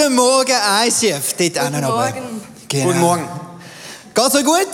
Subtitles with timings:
[0.00, 0.54] Guten Morgen,
[0.86, 1.34] ICF.
[1.36, 2.40] Dort Guten Morgen.
[2.68, 2.86] Genau.
[2.86, 3.28] Guten Morgen.
[4.14, 4.68] Geht's euch gut?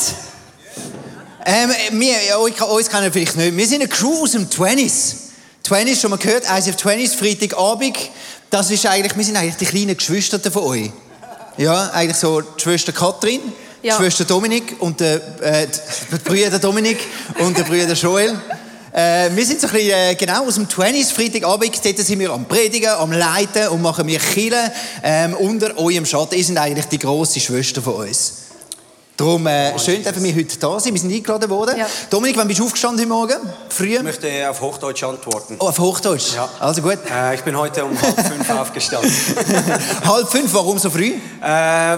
[1.44, 3.56] Ähm, wir, ja, euch, uns kennen vielleicht nicht.
[3.56, 5.14] Wir sind eine Crew aus dem 20s.
[5.66, 7.96] 20s, schon mal gehört, ICF 20s, Freitagabend.
[8.50, 10.92] Das ist eigentlich, wir sind eigentlich die kleinen Geschwister von euch.
[11.56, 13.40] Ja, eigentlich so die Schwester Katrin,
[13.82, 13.96] Ja.
[13.96, 15.66] die Schwester Dominik und der, äh,
[16.12, 16.98] die Brüder Dominik
[17.40, 18.40] und der Brüder Joel.
[18.96, 22.32] Äh, wir sind so ein bisschen, äh, genau aus dem 20s, Freitagabend, dort sind wir
[22.32, 24.72] am Predigen, am Leiten und machen wir Chile
[25.02, 26.34] ähm, unter eurem Schatten.
[26.34, 28.32] Ihr sind eigentlich die grosse Schwester von uns.
[29.14, 30.94] Darum, äh, schön, dass wir heute da sind.
[30.94, 31.76] Wir sind eingeladen worden.
[31.76, 31.86] Ja.
[32.08, 33.50] Dominik, wann bist du aufgestanden heute Morgen?
[33.68, 33.96] Früh?
[33.96, 35.56] Ich möchte auf Hochdeutsch antworten.
[35.58, 36.34] Oh, auf Hochdeutsch?
[36.34, 36.48] Ja.
[36.58, 36.98] Also gut.
[37.14, 39.12] Äh, ich bin heute um halb fünf aufgestanden.
[40.06, 41.12] Halb fünf, warum so früh?
[41.42, 41.46] Äh,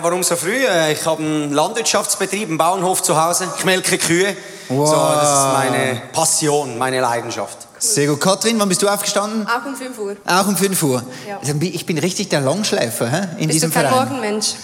[0.02, 0.66] warum so früh?
[0.66, 3.46] Äh, ich habe einen Landwirtschaftsbetrieb, einen Bauernhof zu Hause.
[3.56, 4.36] Ich melke Kühe.
[4.68, 4.88] Wow.
[4.88, 7.68] So, das ist meine Passion, meine Leidenschaft.
[7.78, 8.20] Sehr gut.
[8.20, 9.46] Katrin, wann bist du aufgestanden?
[9.46, 10.16] Auch um 5 Uhr.
[10.26, 11.02] Auch um 5 Uhr.
[11.26, 11.40] Ja.
[11.60, 13.28] Ich bin richtig der Langschläfer hä?
[13.38, 14.08] in Bist diesem du kein Verein.
[14.08, 14.54] Morgenmensch?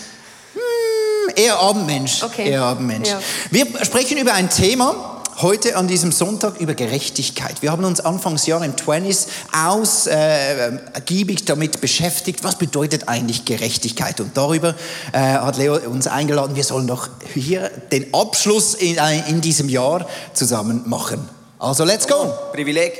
[1.36, 2.22] Eher Abendmensch.
[2.22, 2.50] Okay.
[2.50, 3.08] Eher Abendmensch.
[3.08, 3.18] Ja.
[3.50, 5.13] Wir sprechen über ein Thema.
[5.42, 7.60] Heute an diesem Sonntag über Gerechtigkeit.
[7.60, 14.20] Wir haben uns Anfangsjahr im 20s ausgiebig damit beschäftigt, was bedeutet eigentlich Gerechtigkeit.
[14.20, 14.76] Und darüber
[15.12, 19.68] äh, hat Leo uns eingeladen, wir sollen doch hier den Abschluss in, äh, in diesem
[19.68, 21.28] Jahr zusammen machen.
[21.58, 22.32] Also let's go.
[22.52, 22.92] Privileg.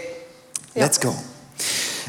[0.74, 0.86] Ja.
[0.86, 1.14] Let's go.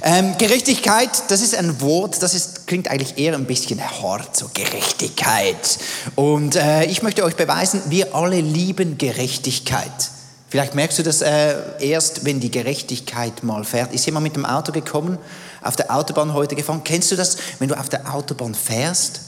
[0.02, 4.50] Ähm, Gerechtigkeit, das ist ein Wort, das ist, klingt eigentlich eher ein bisschen hart, so
[4.54, 5.78] Gerechtigkeit.
[6.16, 10.15] Und äh, ich möchte euch beweisen, wir alle lieben Gerechtigkeit.
[10.50, 13.94] Vielleicht merkst du das äh, erst, wenn die Gerechtigkeit mal fährt.
[13.94, 15.18] Ist jemand mit dem Auto gekommen,
[15.62, 16.82] auf der Autobahn heute gefahren?
[16.84, 19.22] Kennst du das, wenn du auf der Autobahn fährst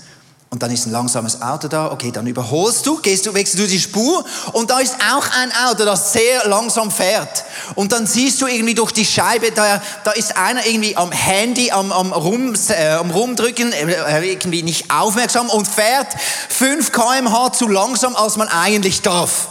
[0.49, 3.67] und dann ist ein langsames Auto da, okay, dann überholst du, gehst du, wechselst du
[3.67, 7.43] die Spur und da ist auch ein Auto, das sehr langsam fährt.
[7.75, 11.71] Und dann siehst du irgendwie durch die Scheibe, da, da ist einer irgendwie am Handy,
[11.71, 16.15] am, am, Rum, äh, am Rumdrücken, äh, irgendwie nicht aufmerksam und fährt
[16.49, 19.49] 5 km/h zu langsam, als man eigentlich darf.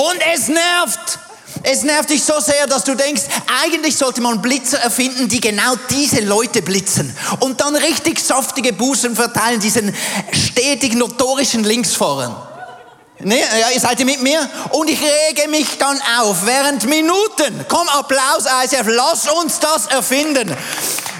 [0.00, 1.18] Und es nervt.
[1.62, 3.22] Es nervt dich so sehr, dass du denkst,
[3.62, 7.14] eigentlich sollte man Blitzer erfinden, die genau diese Leute blitzen.
[7.40, 9.94] Und dann richtig saftige Bußen verteilen, diesen
[10.32, 12.34] stetig notorischen Linksfahrern.
[13.18, 14.48] Ne, ja, ihr seid ihr mit mir?
[14.70, 17.66] Und ich rege mich dann auf während Minuten.
[17.68, 20.56] Komm, Applaus, ICF, lass uns das erfinden.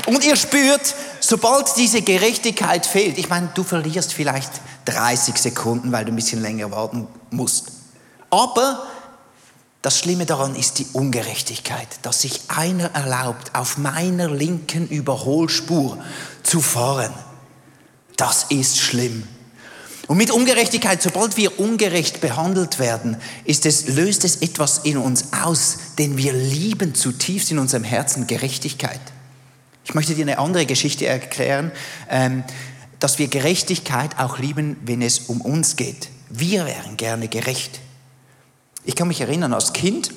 [0.06, 4.50] Und ihr spürt, sobald diese Gerechtigkeit fehlt, ich meine, du verlierst vielleicht
[4.86, 7.79] 30 Sekunden, weil du ein bisschen länger warten musst.
[8.30, 8.86] Aber
[9.82, 15.98] das Schlimme daran ist die Ungerechtigkeit, dass sich einer erlaubt, auf meiner linken Überholspur
[16.42, 17.12] zu fahren.
[18.16, 19.26] Das ist schlimm.
[20.06, 25.32] Und mit Ungerechtigkeit, sobald wir ungerecht behandelt werden, ist es, löst es etwas in uns
[25.32, 29.00] aus, denn wir lieben zutiefst in unserem Herzen Gerechtigkeit.
[29.84, 31.72] Ich möchte dir eine andere Geschichte erklären,
[32.08, 32.44] ähm,
[32.98, 36.08] dass wir Gerechtigkeit auch lieben, wenn es um uns geht.
[36.28, 37.80] Wir wären gerne gerecht.
[38.84, 40.10] Ich kann mich erinnern, als Kind,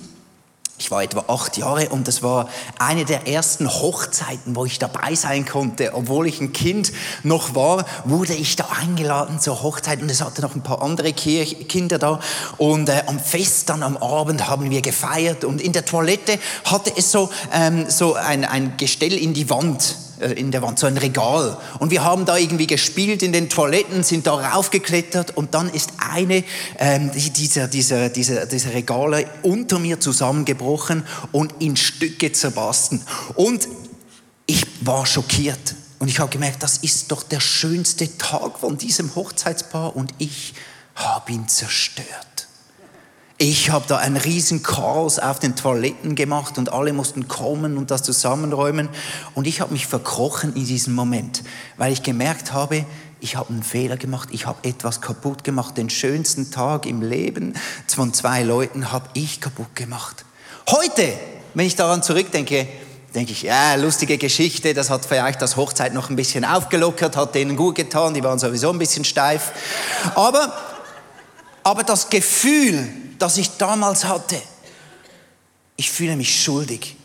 [0.79, 5.15] ich war etwa acht Jahre und das war eine der ersten Hochzeiten, wo ich dabei
[5.15, 5.93] sein konnte.
[5.93, 6.91] Obwohl ich ein Kind
[7.23, 11.13] noch war, wurde ich da eingeladen zur Hochzeit und es hatte noch ein paar andere
[11.13, 12.19] Kinder da.
[12.57, 16.91] Und äh, am Fest dann am Abend haben wir gefeiert und in der Toilette hatte
[16.95, 19.95] es so, ähm, so ein, ein Gestell in die Wand
[20.31, 21.57] in der Wand, so ein Regal.
[21.79, 25.91] Und wir haben da irgendwie gespielt in den Toiletten, sind da raufgeklettert und dann ist
[26.11, 26.43] eine
[26.79, 33.01] ähm, die- dieser, dieser, dieser, dieser Regale unter mir zusammengebrochen und in Stücke zerbarsten.
[33.35, 33.67] Und
[34.45, 35.75] ich war schockiert.
[35.99, 40.53] Und ich habe gemerkt, das ist doch der schönste Tag von diesem Hochzeitspaar und ich
[40.95, 42.07] habe ihn zerstört.
[43.45, 47.91] Ich habe da ein riesen Chaos auf den Toiletten gemacht und alle mussten kommen und
[47.91, 48.87] das zusammenräumen.
[49.35, 51.43] Und ich habe mich verkrochen in diesem Moment,
[51.75, 52.85] weil ich gemerkt habe,
[53.19, 55.75] ich habe einen Fehler gemacht, ich habe etwas kaputt gemacht.
[55.75, 57.53] Den schönsten Tag im Leben
[57.85, 60.23] von zwei Leuten habe ich kaputt gemacht.
[60.69, 61.11] Heute,
[61.53, 62.65] wenn ich daran zurückdenke,
[63.13, 67.35] denke ich, ja, lustige Geschichte, das hat vielleicht das Hochzeit noch ein bisschen aufgelockert, hat
[67.35, 69.51] denen gut getan, die waren sowieso ein bisschen steif.
[70.15, 70.72] Aber
[71.63, 72.87] aber das Gefühl,
[73.19, 74.41] das ich damals hatte,
[75.75, 76.95] ich fühle mich schuldig.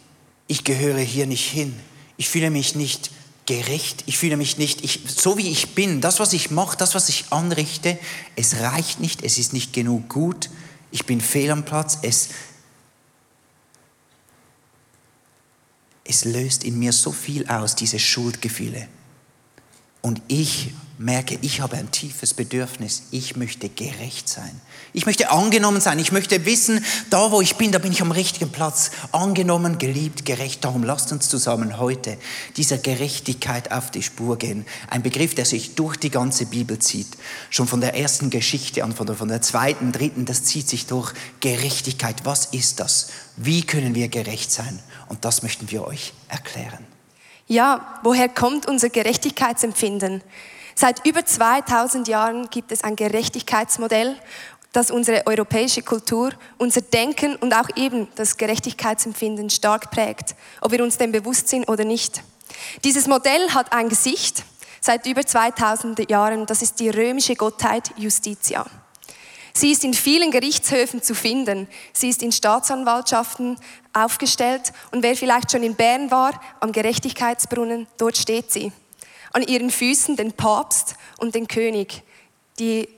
[0.46, 1.78] Ich gehöre hier nicht hin.
[2.16, 3.10] Ich fühle mich nicht
[3.46, 4.04] gerecht.
[4.06, 7.08] Ich fühle mich nicht, ich, so wie ich bin, das, was ich mache, das, was
[7.08, 7.98] ich anrichte,
[8.36, 10.50] es reicht nicht, es ist nicht genug gut.
[10.90, 11.98] Ich bin fehl am Platz.
[12.02, 12.28] Es,
[16.04, 18.88] es löst in mir so viel aus, diese Schuldgefühle.
[20.02, 24.60] Und ich merke, ich habe ein tiefes Bedürfnis, ich möchte gerecht sein.
[24.92, 28.10] Ich möchte angenommen sein, ich möchte wissen, da wo ich bin, da bin ich am
[28.10, 30.64] richtigen Platz, angenommen, geliebt, gerecht.
[30.64, 32.18] Darum lasst uns zusammen heute
[32.56, 34.66] dieser Gerechtigkeit auf die Spur gehen.
[34.90, 37.16] Ein Begriff, der sich durch die ganze Bibel zieht.
[37.50, 40.86] Schon von der ersten Geschichte an, von der, von der zweiten, dritten, das zieht sich
[40.86, 41.12] durch.
[41.40, 43.10] Gerechtigkeit, was ist das?
[43.36, 44.80] Wie können wir gerecht sein?
[45.08, 46.84] Und das möchten wir euch erklären.
[47.46, 50.22] Ja, woher kommt unser Gerechtigkeitsempfinden?
[50.80, 54.14] Seit über 2000 Jahren gibt es ein Gerechtigkeitsmodell,
[54.70, 60.84] das unsere europäische Kultur, unser Denken und auch eben das Gerechtigkeitsempfinden stark prägt, ob wir
[60.84, 62.22] uns dem bewusst sind oder nicht.
[62.84, 64.44] Dieses Modell hat ein Gesicht
[64.80, 68.64] seit über 2000 Jahren, das ist die römische Gottheit Justitia.
[69.54, 71.66] Sie ist in vielen Gerichtshöfen zu finden.
[71.92, 73.58] Sie ist in Staatsanwaltschaften
[73.92, 78.70] aufgestellt und wer vielleicht schon in Bern war, am Gerechtigkeitsbrunnen, dort steht sie
[79.32, 82.02] an ihren Füßen den Papst und den König,
[82.58, 82.88] die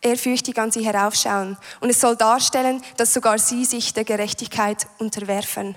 [0.00, 1.56] ehrfürchtig an sie heraufschauen.
[1.80, 5.76] Und es soll darstellen, dass sogar sie sich der Gerechtigkeit unterwerfen.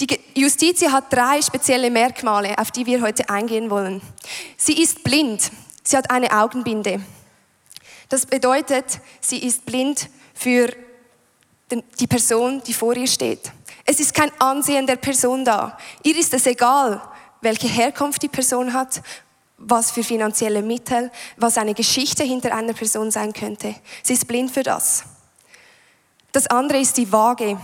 [0.00, 4.02] Die Justitia hat drei spezielle Merkmale, auf die wir heute eingehen wollen.
[4.56, 5.52] Sie ist blind.
[5.84, 7.00] Sie hat eine Augenbinde.
[8.08, 10.74] Das bedeutet, sie ist blind für
[12.00, 13.52] die Person, die vor ihr steht.
[13.84, 15.78] Es ist kein Ansehen der Person da.
[16.02, 17.00] Ihr ist es egal,
[17.44, 19.02] welche Herkunft die Person hat,
[19.58, 23.74] was für finanzielle Mittel, was eine Geschichte hinter einer Person sein könnte.
[24.02, 25.04] Sie ist blind für das.
[26.32, 27.56] Das andere ist die Waage.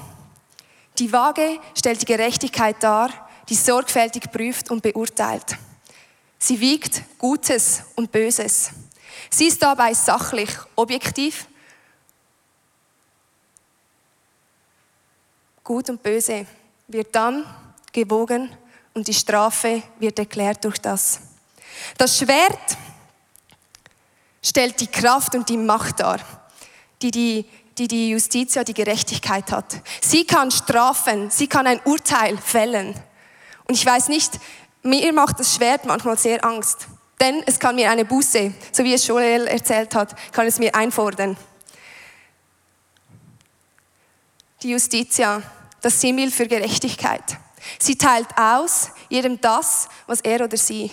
[0.98, 3.10] Die Waage stellt die Gerechtigkeit dar,
[3.48, 5.56] die sorgfältig prüft und beurteilt.
[6.38, 8.70] Sie wiegt Gutes und Böses.
[9.28, 11.46] Sie ist dabei sachlich, objektiv.
[15.64, 16.46] Gut und Böse
[16.88, 17.44] wird dann
[17.92, 18.50] gewogen
[18.94, 21.20] und die Strafe wird erklärt durch das.
[21.96, 22.76] Das Schwert
[24.42, 26.18] stellt die Kraft und die Macht dar,
[27.02, 27.46] die die,
[27.78, 29.80] die, die Justitia, die Gerechtigkeit hat.
[30.00, 32.94] Sie kann strafen, sie kann ein Urteil fällen.
[33.68, 34.32] Und ich weiß nicht,
[34.82, 36.88] mir macht das Schwert manchmal sehr Angst.
[37.20, 40.74] Denn es kann mir eine Buße, so wie es Joel erzählt hat, kann es mir
[40.74, 41.36] einfordern.
[44.62, 45.42] Die Justitia,
[45.82, 47.38] das Simmel für Gerechtigkeit.
[47.78, 50.90] Sie teilt aus jedem das, was er oder sie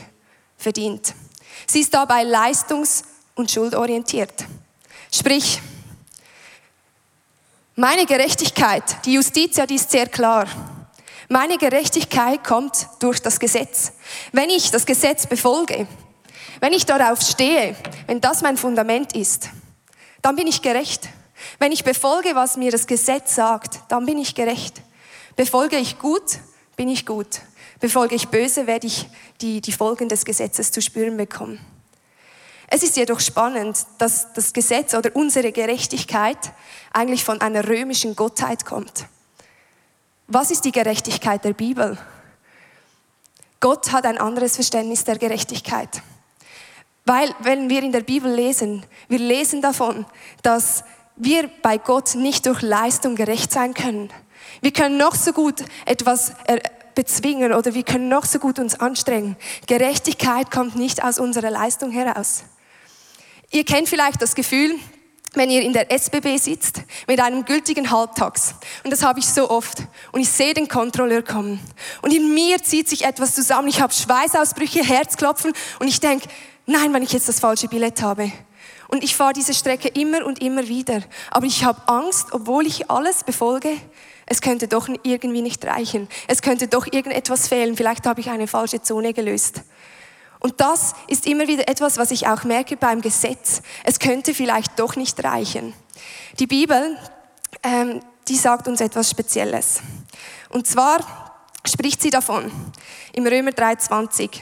[0.58, 1.14] verdient.
[1.66, 3.04] Sie ist dabei leistungs-
[3.36, 4.46] und schuldorientiert.
[5.12, 5.62] Sprich,
[7.76, 10.48] meine Gerechtigkeit, die Justitia, die ist sehr klar.
[11.30, 13.92] Meine Gerechtigkeit kommt durch das Gesetz.
[14.32, 15.88] Wenn ich das Gesetz befolge,
[16.60, 17.76] wenn ich darauf stehe,
[18.08, 19.50] wenn das mein Fundament ist,
[20.22, 21.10] dann bin ich gerecht.
[21.60, 24.82] Wenn ich befolge, was mir das Gesetz sagt, dann bin ich gerecht.
[25.36, 26.40] Befolge ich gut,
[26.78, 27.42] bin ich gut.
[27.82, 29.10] Befolge ich böse, werde ich
[29.42, 31.60] die, die Folgen des Gesetzes zu spüren bekommen.
[32.68, 36.38] Es ist jedoch spannend, dass das Gesetz oder unsere Gerechtigkeit
[36.94, 39.06] eigentlich von einer römischen Gottheit kommt.
[40.28, 41.98] Was ist die Gerechtigkeit der Bibel?
[43.60, 46.02] Gott hat ein anderes Verständnis der Gerechtigkeit.
[47.06, 50.06] Weil, wenn wir in der Bibel lesen, wir lesen davon,
[50.44, 50.84] dass
[51.16, 54.10] wir bei Gott nicht durch Leistung gerecht sein können.
[54.62, 56.34] Wir können noch so gut etwas
[56.96, 59.38] bezwingen oder wir können noch so gut uns anstrengen.
[59.68, 62.44] Gerechtigkeit kommt nicht aus unserer Leistung heraus.
[63.52, 64.76] Ihr kennt vielleicht das Gefühl,
[65.34, 68.56] wenn ihr in der SBB sitzt mit einem gültigen Halbtags.
[68.84, 69.84] Und das habe ich so oft.
[70.12, 71.60] Und ich sehe den Kontrolleur kommen.
[72.02, 73.68] Und in mir zieht sich etwas zusammen.
[73.68, 75.54] Ich habe Schweißausbrüche, Herzklopfen.
[75.80, 76.28] Und ich denke,
[76.66, 78.32] nein, wenn ich jetzt das falsche Billett habe.
[78.88, 81.02] Und ich fahre diese Strecke immer und immer wieder.
[81.30, 83.70] Aber ich habe Angst, obwohl ich alles befolge,
[84.28, 86.08] es könnte doch irgendwie nicht reichen.
[86.28, 87.76] Es könnte doch irgendetwas fehlen.
[87.78, 89.62] Vielleicht habe ich eine falsche Zone gelöst.
[90.40, 93.62] Und das ist immer wieder etwas, was ich auch merke beim Gesetz.
[93.86, 95.74] Es könnte vielleicht doch nicht reichen.
[96.40, 96.98] Die Bibel,
[97.64, 99.80] ähm, die sagt uns etwas Spezielles.
[100.50, 102.52] Und zwar spricht sie davon
[103.14, 104.42] im Römer 3,20.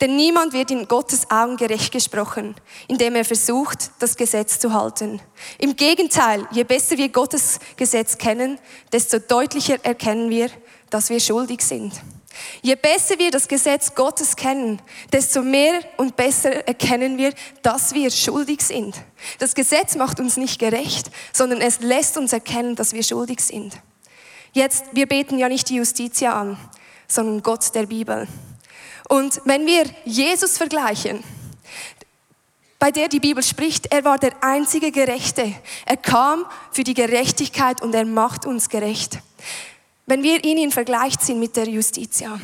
[0.00, 2.54] Denn niemand wird in Gottes Augen gerecht gesprochen,
[2.88, 5.20] indem er versucht, das Gesetz zu halten.
[5.58, 8.58] Im Gegenteil, je besser wir Gottes Gesetz kennen,
[8.92, 10.50] desto deutlicher erkennen wir,
[10.90, 11.92] dass wir schuldig sind.
[12.62, 14.80] Je besser wir das Gesetz Gottes kennen,
[15.12, 18.94] desto mehr und besser erkennen wir, dass wir schuldig sind.
[19.38, 23.74] Das Gesetz macht uns nicht gerecht, sondern es lässt uns erkennen, dass wir schuldig sind.
[24.52, 26.56] Jetzt, wir beten ja nicht die Justitia an,
[27.08, 28.26] sondern Gott der Bibel.
[29.10, 31.24] Und wenn wir Jesus vergleichen,
[32.78, 35.52] bei der die Bibel spricht, er war der einzige Gerechte.
[35.84, 39.18] Er kam für die Gerechtigkeit und er macht uns gerecht.
[40.06, 42.40] Wenn wir ihn in Vergleich ziehen mit der Justitia,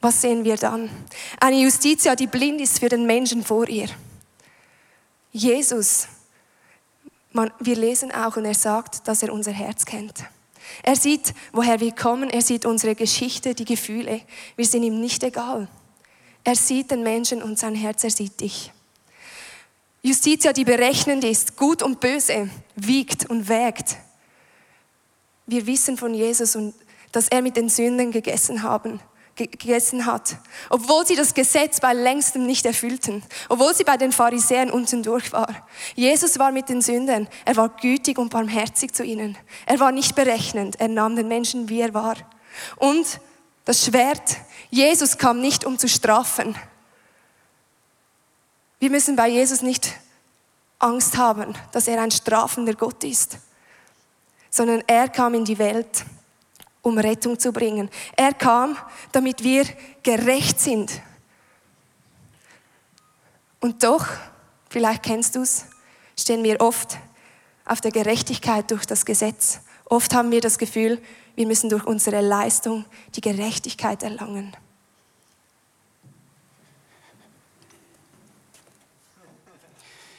[0.00, 0.90] Was sehen wir dann?
[1.38, 3.88] Eine Justitia, die blind ist für den Menschen vor ihr.
[5.30, 6.08] Jesus,
[7.32, 10.24] man, wir lesen auch und er sagt, dass er unser Herz kennt.
[10.82, 14.22] Er sieht, woher wir kommen, er sieht unsere Geschichte, die Gefühle.
[14.56, 15.68] Wir sind ihm nicht egal.
[16.44, 18.72] Er sieht den Menschen und sein Herz, er sieht dich.
[20.02, 23.98] Justitia, die berechnend ist, gut und böse, wiegt und wägt.
[25.46, 26.74] Wir wissen von Jesus und
[27.12, 29.00] dass er mit den Sünden gegessen haben,
[29.34, 30.36] gegessen hat,
[30.70, 35.32] obwohl sie das Gesetz bei längstem nicht erfüllten, obwohl sie bei den Pharisäern unten durch
[35.32, 35.68] war.
[35.96, 39.36] Jesus war mit den Sündern, er war gütig und barmherzig zu ihnen.
[39.66, 42.16] Er war nicht berechnend, er nahm den Menschen, wie er war.
[42.76, 43.20] Und
[43.70, 44.36] das Schwert,
[44.70, 46.56] Jesus kam nicht, um zu strafen.
[48.80, 49.92] Wir müssen bei Jesus nicht
[50.80, 53.38] Angst haben, dass er ein strafender Gott ist,
[54.50, 56.04] sondern er kam in die Welt,
[56.82, 57.88] um Rettung zu bringen.
[58.16, 58.76] Er kam,
[59.12, 59.64] damit wir
[60.02, 60.90] gerecht sind.
[63.60, 64.04] Und doch,
[64.68, 65.66] vielleicht kennst du es,
[66.18, 66.98] stehen wir oft
[67.64, 69.60] auf der Gerechtigkeit durch das Gesetz.
[69.84, 71.00] Oft haben wir das Gefühl,
[71.36, 72.84] wir müssen durch unsere Leistung
[73.14, 74.56] die Gerechtigkeit erlangen.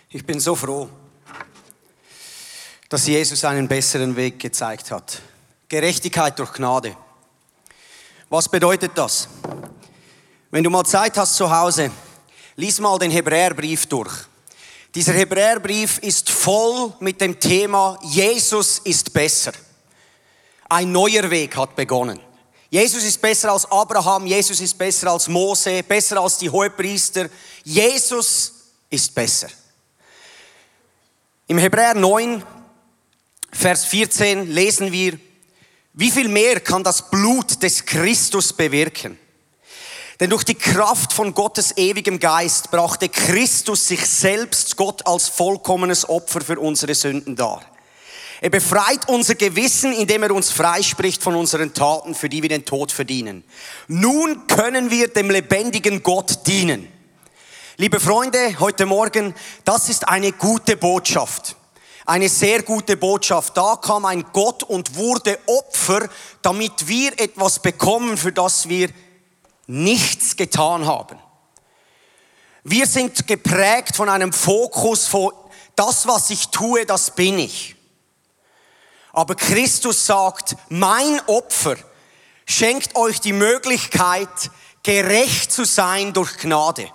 [0.10, 0.90] Ich bin so froh,
[2.90, 5.22] dass Jesus einen besseren Weg gezeigt hat.
[5.70, 6.98] Gerechtigkeit durch Gnade.
[8.30, 9.30] Was bedeutet das?
[10.50, 11.92] Wenn du mal Zeit hast zu Hause,
[12.58, 14.12] lies mal den Hebräerbrief durch.
[14.94, 19.54] Dieser Hebräerbrief ist voll mit dem Thema Jesus ist besser.
[20.72, 22.18] Ein neuer Weg hat begonnen.
[22.70, 27.30] Jesus ist besser als Abraham, Jesus ist besser als Mose, besser als die Hohepriester.
[27.66, 28.54] Jesus
[28.90, 29.50] ist besser.
[31.48, 32.42] Im Hebräer 9,
[33.52, 35.20] Vers 14 lesen wir,
[35.92, 39.20] wie viel mehr kann das Blut des Christus bewirken?
[40.22, 46.08] Denn durch die Kraft von Gottes ewigem Geist brachte Christus sich selbst Gott als vollkommenes
[46.08, 47.62] Opfer für unsere Sünden dar.
[48.42, 52.66] Er befreit unser Gewissen, indem er uns freispricht von unseren Taten, für die wir den
[52.66, 53.44] Tod verdienen.
[53.88, 56.92] Nun können wir dem lebendigen Gott dienen.
[57.78, 61.56] Liebe Freunde, heute Morgen, das ist eine gute Botschaft
[62.04, 63.56] eine sehr gute Botschaft.
[63.56, 66.10] Da kam ein Gott und wurde Opfer,
[66.42, 68.90] damit wir etwas bekommen, für das wir
[69.68, 71.18] nichts getan haben.
[72.64, 75.32] Wir sind geprägt von einem Fokus von
[75.76, 77.76] das, was ich tue, das bin ich.
[79.14, 81.76] Aber Christus sagt, mein Opfer
[82.46, 84.30] schenkt euch die Möglichkeit,
[84.84, 86.90] gerecht zu sein durch Gnade.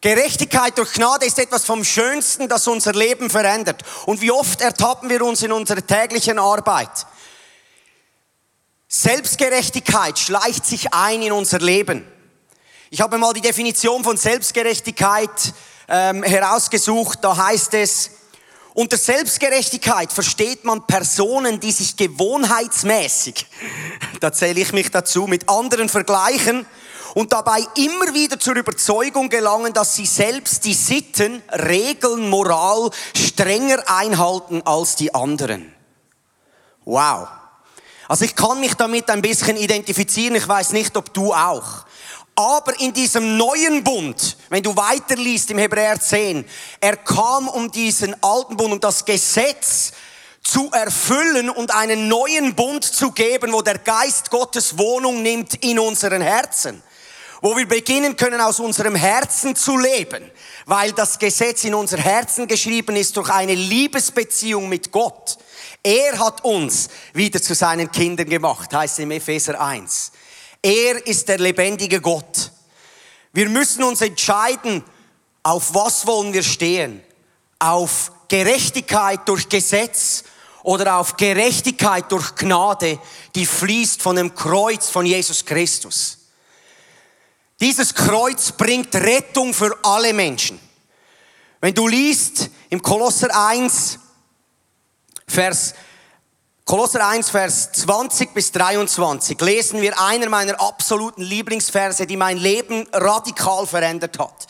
[0.00, 3.82] Gerechtigkeit durch Gnade ist etwas vom Schönsten, das unser Leben verändert.
[4.06, 7.06] Und wie oft ertappen wir uns in unserer täglichen Arbeit?
[8.88, 12.06] Selbstgerechtigkeit schleicht sich ein in unser Leben.
[12.90, 15.54] Ich habe mal die Definition von Selbstgerechtigkeit
[15.88, 17.18] ähm, herausgesucht.
[17.22, 18.10] Da heißt es,
[18.76, 23.46] unter Selbstgerechtigkeit versteht man Personen, die sich gewohnheitsmäßig,
[24.20, 26.66] da zähle ich mich dazu, mit anderen vergleichen
[27.14, 33.82] und dabei immer wieder zur Überzeugung gelangen, dass sie selbst die Sitten, Regeln, Moral strenger
[33.86, 35.74] einhalten als die anderen.
[36.84, 37.28] Wow.
[38.08, 41.85] Also ich kann mich damit ein bisschen identifizieren, ich weiß nicht, ob du auch.
[42.38, 46.44] Aber in diesem neuen Bund, wenn du weiterliest im Hebräer 10,
[46.80, 49.92] er kam um diesen alten Bund und das Gesetz
[50.42, 55.78] zu erfüllen und einen neuen Bund zu geben, wo der Geist Gottes Wohnung nimmt in
[55.78, 56.82] unseren Herzen
[57.42, 60.30] wo wir beginnen können, aus unserem Herzen zu leben,
[60.64, 65.38] weil das Gesetz in unser Herzen geschrieben ist durch eine Liebesbeziehung mit Gott.
[65.82, 70.12] Er hat uns wieder zu seinen Kindern gemacht, heißt im Epheser 1.
[70.66, 72.50] Er ist der lebendige Gott.
[73.32, 74.82] Wir müssen uns entscheiden,
[75.44, 77.04] auf was wollen wir stehen?
[77.60, 80.24] Auf Gerechtigkeit durch Gesetz
[80.64, 82.98] oder auf Gerechtigkeit durch Gnade,
[83.36, 86.18] die fließt von dem Kreuz von Jesus Christus.
[87.60, 90.58] Dieses Kreuz bringt Rettung für alle Menschen.
[91.60, 94.00] Wenn du liest im Kolosser 1,
[95.28, 95.74] Vers,
[96.68, 102.88] Kolosser 1, Vers 20 bis 23, lesen wir einer meiner absoluten Lieblingsverse, die mein Leben
[102.92, 104.48] radikal verändert hat.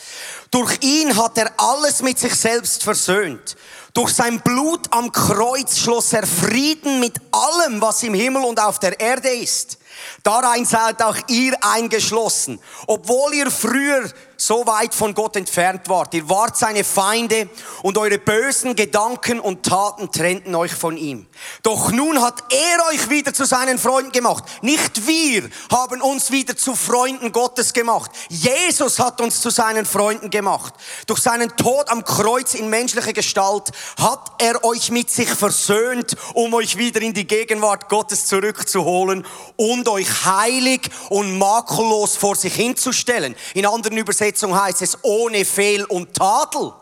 [0.50, 3.54] Durch ihn hat er alles mit sich selbst versöhnt.
[3.92, 8.78] Durch sein Blut am Kreuz schloss er Frieden mit allem, was im Himmel und auf
[8.78, 9.76] der Erde ist.
[10.22, 16.12] Darein seid auch ihr eingeschlossen, obwohl ihr früher so weit von Gott entfernt wart.
[16.14, 17.48] Ihr wart seine Feinde
[17.82, 21.26] und eure bösen Gedanken und Taten trennten euch von ihm.
[21.62, 24.44] Doch nun hat er euch wieder zu seinen Freunden gemacht.
[24.62, 28.10] Nicht wir haben uns wieder zu Freunden Gottes gemacht.
[28.28, 30.74] Jesus hat uns zu seinen Freunden gemacht.
[31.06, 36.52] Durch seinen Tod am Kreuz in menschlicher Gestalt hat er euch mit sich versöhnt, um
[36.54, 39.26] euch wieder in die Gegenwart Gottes zurückzuholen
[39.56, 43.34] und euch heilig und makellos vor sich hinzustellen.
[43.54, 46.72] In anderen Übersetzungen Übersetzung heißt es ohne Fehl und Tadel.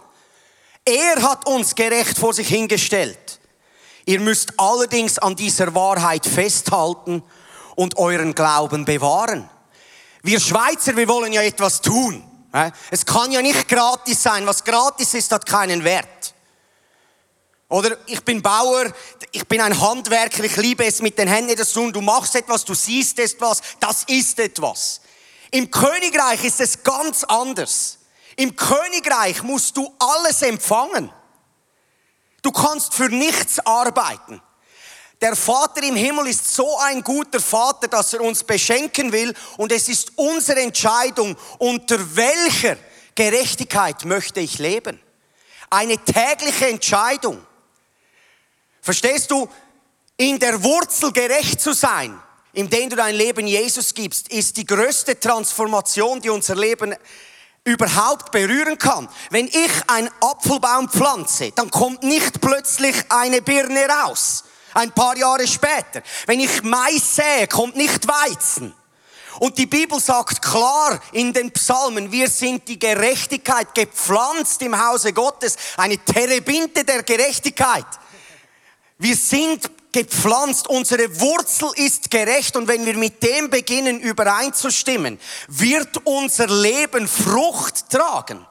[0.82, 3.38] Er hat uns gerecht vor sich hingestellt.
[4.06, 7.22] Ihr müsst allerdings an dieser Wahrheit festhalten
[7.74, 9.48] und euren Glauben bewahren.
[10.22, 12.24] Wir Schweizer, wir wollen ja etwas tun.
[12.90, 14.46] Es kann ja nicht gratis sein.
[14.46, 16.34] Was gratis ist, hat keinen Wert.
[17.68, 18.90] Oder ich bin Bauer,
[19.32, 21.92] ich bin ein Handwerker, ich liebe es mit den Händen zu tun.
[21.92, 25.00] Du machst etwas, du siehst etwas, das ist etwas.
[25.54, 27.99] Im Königreich ist es ganz anders.
[28.34, 31.12] Im Königreich musst du alles empfangen.
[32.42, 34.42] Du kannst für nichts arbeiten.
[35.20, 39.70] Der Vater im Himmel ist so ein guter Vater, dass er uns beschenken will und
[39.70, 42.76] es ist unsere Entscheidung, unter welcher
[43.14, 45.00] Gerechtigkeit möchte ich leben.
[45.70, 47.46] Eine tägliche Entscheidung.
[48.82, 49.49] Verstehst du?
[50.16, 52.20] In der Wurzel gerecht zu sein,
[52.54, 56.94] indem du dein Leben Jesus gibst, ist die größte Transformation, die unser Leben
[57.64, 59.08] überhaupt berühren kann.
[59.30, 64.44] Wenn ich einen Apfelbaum pflanze, dann kommt nicht plötzlich eine Birne raus.
[64.75, 66.02] Ein paar Jahre später.
[66.26, 68.75] Wenn ich Mais sähe, kommt nicht Weizen.
[69.40, 75.12] Und die Bibel sagt klar in den Psalmen, wir sind die Gerechtigkeit gepflanzt im Hause
[75.12, 77.87] Gottes, eine Terebinte der Gerechtigkeit.
[78.99, 86.04] Wir sind gepflanzt, unsere Wurzel ist gerecht und wenn wir mit dem beginnen übereinzustimmen, wird
[86.04, 88.44] unser Leben Frucht tragen.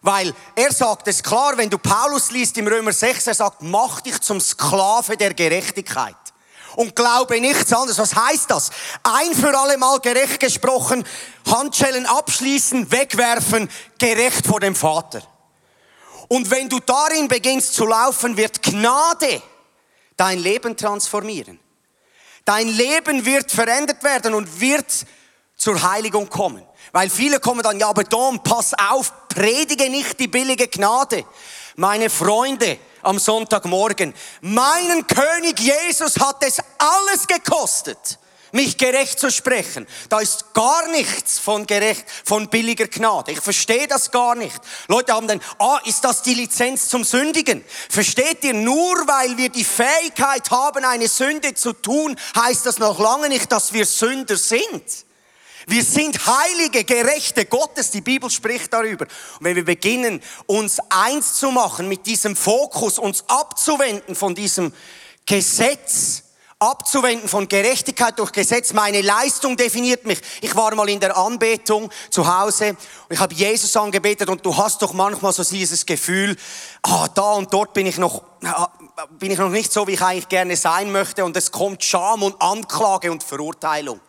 [0.00, 4.00] Weil er sagt es klar, wenn du Paulus liest im Römer 6, er sagt, mach
[4.00, 6.16] dich zum Sklave der Gerechtigkeit
[6.74, 7.98] und glaube nichts anderes.
[7.98, 8.70] Was heißt das?
[9.04, 11.04] Ein für alle Mal gerecht gesprochen,
[11.48, 15.22] Handschellen abschließen, wegwerfen, gerecht vor dem Vater.
[16.26, 19.40] Und wenn du darin beginnst zu laufen, wird Gnade
[20.22, 21.58] dein Leben transformieren.
[22.44, 24.86] Dein Leben wird verändert werden und wird
[25.56, 26.64] zur Heiligung kommen.
[26.92, 31.24] Weil viele kommen dann, ja, aber Dom, pass auf, predige nicht die billige Gnade.
[31.74, 38.20] Meine Freunde am Sonntagmorgen, meinen König Jesus hat es alles gekostet
[38.52, 39.86] mich gerecht zu sprechen.
[40.08, 43.32] Da ist gar nichts von gerecht, von billiger Gnade.
[43.32, 44.60] Ich verstehe das gar nicht.
[44.88, 47.64] Leute haben dann, ah, ist das die Lizenz zum Sündigen?
[47.88, 52.98] Versteht ihr, nur weil wir die Fähigkeit haben, eine Sünde zu tun, heißt das noch
[52.98, 54.84] lange nicht, dass wir Sünder sind.
[55.66, 57.90] Wir sind heilige, gerechte Gottes.
[57.90, 59.06] Die Bibel spricht darüber.
[59.38, 64.72] Und wenn wir beginnen, uns eins zu machen mit diesem Fokus, uns abzuwenden von diesem
[65.24, 66.24] Gesetz,
[66.62, 68.72] abzuwenden von Gerechtigkeit durch Gesetz.
[68.72, 70.20] Meine Leistung definiert mich.
[70.40, 72.78] Ich war mal in der Anbetung zu Hause und
[73.10, 76.36] ich habe Jesus angebetet und du hast doch manchmal so dieses Gefühl,
[76.82, 78.68] ah, da und dort bin ich noch, ah,
[79.18, 82.22] bin ich noch nicht so, wie ich eigentlich gerne sein möchte und es kommt Scham
[82.22, 84.00] und Anklage und Verurteilung.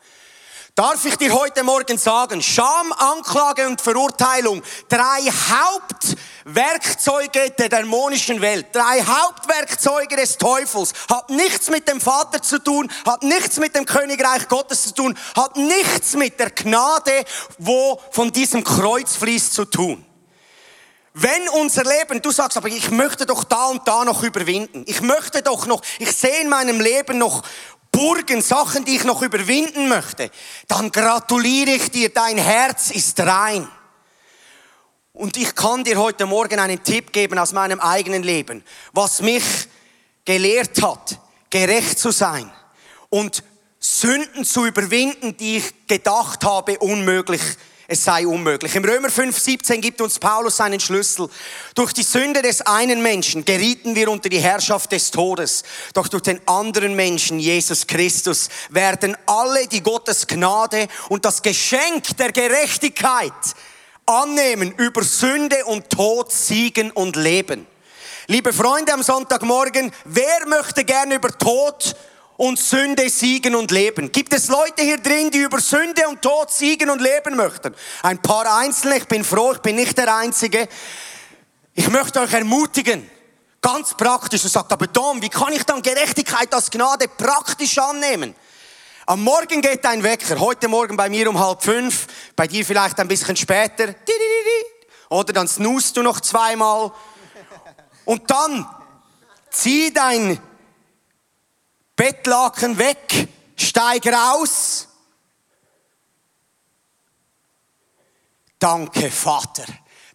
[0.76, 8.66] Darf ich dir heute Morgen sagen, Scham, Anklage und Verurteilung, drei Hauptwerkzeuge der dämonischen Welt,
[8.72, 13.86] drei Hauptwerkzeuge des Teufels, hat nichts mit dem Vater zu tun, hat nichts mit dem
[13.86, 17.24] Königreich Gottes zu tun, hat nichts mit der Gnade,
[17.60, 20.04] wo von diesem Kreuz fließt, zu tun.
[21.16, 24.84] Wenn unser Leben, du sagst, aber ich möchte doch da und da noch überwinden.
[24.88, 27.44] Ich möchte doch noch, ich sehe in meinem Leben noch
[27.94, 30.30] Burgen, Sachen, die ich noch überwinden möchte,
[30.68, 33.68] dann gratuliere ich dir, dein Herz ist rein.
[35.14, 39.44] Und ich kann dir heute Morgen einen Tipp geben aus meinem eigenen Leben, was mich
[40.26, 42.52] gelehrt hat, gerecht zu sein
[43.10, 43.44] und
[43.80, 47.42] Sünden zu überwinden, die ich gedacht habe, unmöglich
[47.88, 48.76] es sei unmöglich.
[48.76, 51.30] Im Römer 5,17 gibt uns Paulus seinen Schlüssel.
[51.76, 55.64] Durch die Sünde des einen Menschen gerieten wir unter die Herrschaft des Todes.
[55.94, 62.16] Doch durch den anderen Menschen, Jesus Christus, werden alle, die Gottes Gnade und das Geschenk
[62.18, 63.34] der Gerechtigkeit
[64.06, 67.68] annehmen, über Sünde und Tod siegen und leben.
[68.28, 71.96] Liebe Freunde am Sonntagmorgen, wer möchte gerne über Tod
[72.38, 74.12] und Sünde siegen und leben.
[74.12, 77.76] Gibt es Leute hier drin, die über Sünde und Tod siegen und leben möchten?
[78.02, 80.68] Ein paar Einzelne, ich bin froh, ich bin nicht der Einzige.
[81.74, 83.10] Ich möchte euch ermutigen,
[83.62, 88.36] ganz praktisch, und sagt, aber Tom, wie kann ich dann Gerechtigkeit als Gnade praktisch annehmen?
[89.06, 90.40] Am Morgen geht dein Wecker.
[90.40, 93.94] Heute Morgen bei mir um halb fünf, bei dir vielleicht ein bisschen später.
[95.10, 96.92] Oder dann snoost du noch zweimal.
[98.06, 98.66] Und dann
[99.50, 100.40] zieh dein
[101.96, 104.88] Bettlaken weg, steig raus.
[108.60, 109.66] Danke, Vater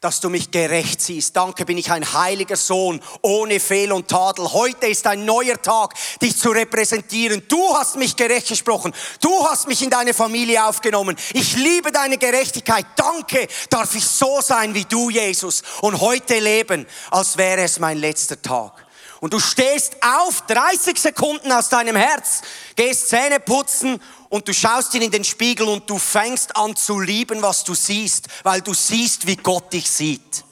[0.01, 1.37] dass du mich gerecht siehst.
[1.37, 4.53] Danke, bin ich ein heiliger Sohn, ohne Fehl und Tadel.
[4.53, 7.43] Heute ist ein neuer Tag, dich zu repräsentieren.
[7.49, 8.93] Du hast mich gerecht gesprochen.
[9.21, 11.17] Du hast mich in deine Familie aufgenommen.
[11.33, 12.87] Ich liebe deine Gerechtigkeit.
[12.97, 17.99] Danke, darf ich so sein wie du, Jesus, und heute leben, als wäre es mein
[17.99, 18.88] letzter Tag.
[19.21, 22.43] Und du stehst auf, 30 Sekunden aus deinem Herz,
[22.77, 27.01] gehst Zähne putzen und du schaust ihn in den Spiegel und du fängst an zu
[27.01, 30.45] lieben, was du siehst, weil du siehst, wie Gott dich sieht.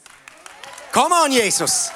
[0.93, 1.91] Komm an, Jesus.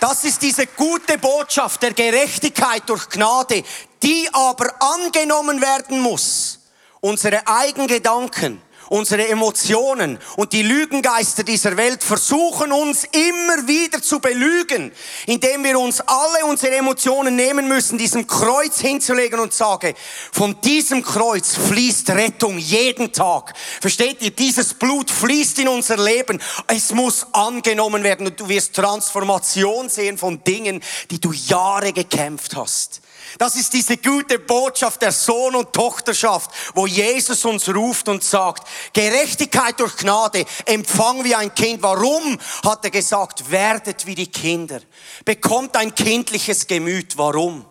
[0.00, 3.62] Das ist diese gute Botschaft der Gerechtigkeit durch Gnade,
[4.02, 6.60] die aber angenommen werden muss.
[7.00, 14.20] Unsere eigenen Gedanken, unsere Emotionen und die Lügengeister dieser Welt versuchen uns immer wieder zu
[14.20, 14.92] belügen,
[15.26, 19.94] indem wir uns alle unsere Emotionen nehmen müssen, diesem Kreuz hinzulegen und sagen,
[20.32, 23.54] von diesem Kreuz fließt Rettung jeden Tag.
[23.80, 24.30] Versteht ihr?
[24.30, 26.40] Dieses Blut fließt in unser Leben.
[26.66, 32.56] Es muss angenommen werden und du wirst Transformation sehen von Dingen, die du Jahre gekämpft
[32.56, 33.00] hast.
[33.38, 38.66] Das ist diese gute Botschaft der Sohn- und Tochterschaft, wo Jesus uns ruft und sagt,
[38.92, 41.82] Gerechtigkeit durch Gnade, empfang wie ein Kind.
[41.82, 44.80] Warum hat er gesagt, werdet wie die Kinder?
[45.24, 47.18] Bekommt ein kindliches Gemüt.
[47.18, 47.66] Warum?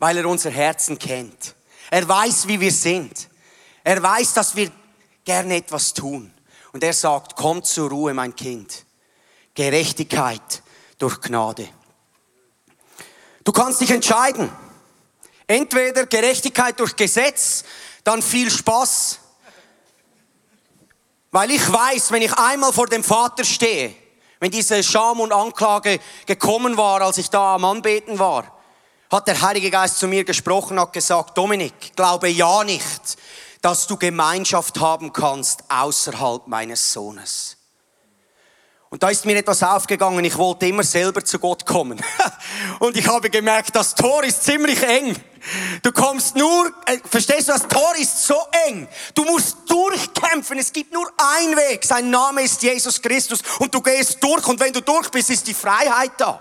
[0.00, 1.54] Weil er unser Herzen kennt.
[1.90, 3.28] Er weiß, wie wir sind.
[3.84, 4.70] Er weiß, dass wir
[5.24, 6.32] gerne etwas tun.
[6.72, 8.86] Und er sagt, komm zur Ruhe, mein Kind.
[9.54, 10.62] Gerechtigkeit
[10.98, 11.68] durch Gnade.
[13.44, 14.50] Du kannst dich entscheiden.
[15.50, 17.64] Entweder Gerechtigkeit durch Gesetz,
[18.04, 19.18] dann viel Spaß.
[21.32, 23.92] Weil ich weiß, wenn ich einmal vor dem Vater stehe,
[24.38, 28.60] wenn diese Scham und Anklage gekommen war, als ich da am Anbeten war,
[29.10, 33.16] hat der Heilige Geist zu mir gesprochen, hat gesagt, Dominik, glaube ja nicht,
[33.60, 37.56] dass du Gemeinschaft haben kannst außerhalb meines Sohnes.
[38.92, 42.02] Und da ist mir etwas aufgegangen, ich wollte immer selber zu Gott kommen.
[42.80, 45.14] Und ich habe gemerkt, das Tor ist ziemlich eng.
[45.82, 48.34] Du kommst nur, äh, verstehst du, das Tor ist so
[48.66, 48.88] eng.
[49.14, 50.58] Du musst durchkämpfen.
[50.58, 51.84] Es gibt nur einen Weg.
[51.84, 53.42] Sein Name ist Jesus Christus.
[53.60, 54.44] Und du gehst durch.
[54.48, 56.40] Und wenn du durch bist, ist die Freiheit da.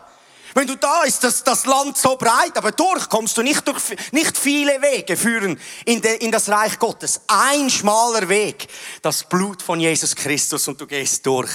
[0.55, 3.83] Wenn du da ist, das, das Land so breit, aber durch kommst du nicht durch,
[4.11, 7.21] nicht viele Wege führen in, de, in das Reich Gottes.
[7.27, 8.67] Ein schmaler Weg,
[9.01, 11.51] das Blut von Jesus Christus und du gehst durch.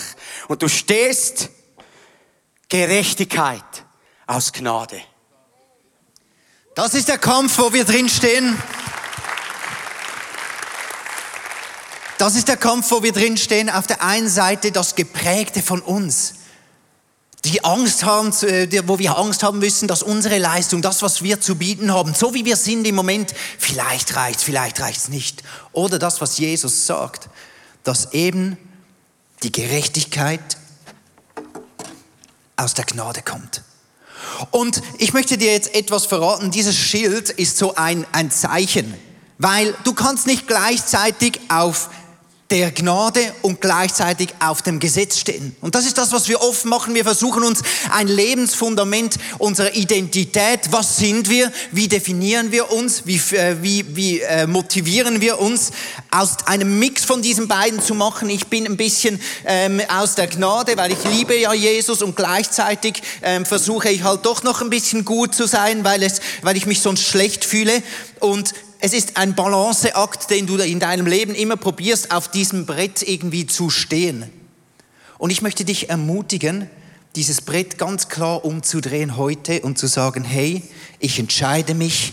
[0.48, 1.50] Und du stehst
[2.68, 3.64] Gerechtigkeit
[4.26, 5.00] aus Gnade.
[6.74, 8.60] Das ist der Kampf, wo wir drin stehen.
[12.18, 13.68] Das ist der Kampf, wo wir drin stehen.
[13.68, 16.34] Auf der einen Seite das Geprägte von uns
[17.44, 21.40] die Angst haben, äh, wo wir Angst haben müssen, dass unsere Leistung, das, was wir
[21.40, 25.42] zu bieten haben, so wie wir sind im Moment, vielleicht reicht vielleicht reicht's nicht.
[25.72, 27.28] Oder das, was Jesus sagt,
[27.82, 28.56] dass eben
[29.42, 30.56] die Gerechtigkeit
[32.56, 33.62] aus der Gnade kommt.
[34.50, 36.50] Und ich möchte dir jetzt etwas verraten.
[36.50, 38.94] Dieses Schild ist so ein, ein Zeichen,
[39.38, 41.90] weil du kannst nicht gleichzeitig auf
[42.50, 45.56] der Gnade und gleichzeitig auf dem Gesetz stehen.
[45.62, 46.94] Und das ist das, was wir oft machen.
[46.94, 50.60] Wir versuchen uns ein Lebensfundament unserer Identität.
[50.70, 51.50] Was sind wir?
[51.72, 53.06] Wie definieren wir uns?
[53.06, 55.70] Wie, äh, wie, wie äh, motivieren wir uns?
[56.10, 58.28] Aus einem Mix von diesen beiden zu machen.
[58.28, 63.02] Ich bin ein bisschen ähm, aus der Gnade, weil ich liebe ja Jesus und gleichzeitig
[63.22, 66.66] ähm, versuche ich halt doch noch ein bisschen gut zu sein, weil, es, weil ich
[66.66, 67.82] mich sonst schlecht fühle.
[68.20, 68.52] Und
[68.84, 73.46] es ist ein Balanceakt, den du in deinem Leben immer probierst, auf diesem Brett irgendwie
[73.46, 74.30] zu stehen.
[75.16, 76.68] Und ich möchte dich ermutigen,
[77.16, 80.62] dieses Brett ganz klar umzudrehen heute und zu sagen, hey,
[80.98, 82.12] ich entscheide mich,